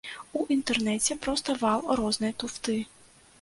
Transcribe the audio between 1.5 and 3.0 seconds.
вал рознай туфты.